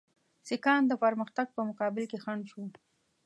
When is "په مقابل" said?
1.55-2.03